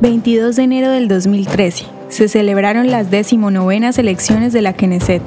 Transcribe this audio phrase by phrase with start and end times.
[0.00, 1.86] 22 de enero del 2013.
[2.10, 5.22] Se celebraron las decimonovenas elecciones de la Knesset.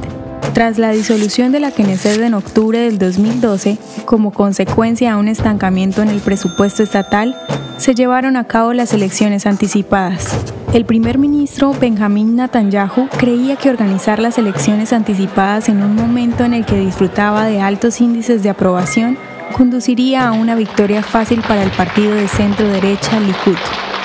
[0.53, 6.03] Tras la disolución de la Knesset en octubre del 2012, como consecuencia a un estancamiento
[6.03, 7.35] en el presupuesto estatal,
[7.77, 10.37] se llevaron a cabo las elecciones anticipadas.
[10.71, 16.53] El primer ministro Benjamin Netanyahu creía que organizar las elecciones anticipadas en un momento en
[16.53, 19.17] el que disfrutaba de altos índices de aprobación
[19.53, 23.57] conduciría a una victoria fácil para el partido de centro derecha Likud.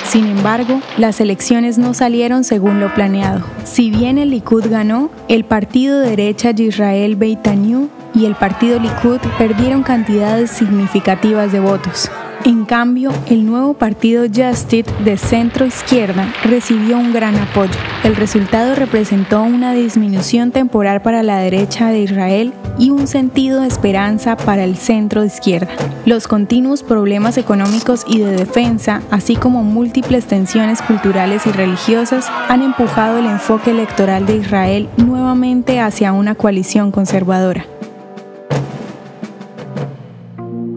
[0.07, 3.41] Sin embargo, las elecciones no salieron según lo planeado.
[3.63, 9.19] Si bien el Likud ganó, el partido de derecha Israel Beitanu y el partido Likud
[9.37, 12.09] perdieron cantidades significativas de votos.
[12.45, 17.73] En cambio, el nuevo partido Justit de centro izquierda recibió un gran apoyo.
[18.03, 23.67] El resultado representó una disminución temporal para la derecha de Israel y un sentido de
[23.67, 25.69] esperanza para el centro izquierda.
[26.05, 32.61] Los continuos problemas económicos y de defensa, así como múltiples tensiones culturales y religiosas, han
[32.61, 37.65] empujado el enfoque electoral de Israel nuevamente hacia una coalición conservadora.